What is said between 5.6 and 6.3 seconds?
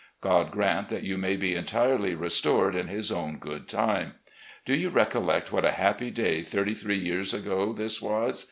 a happy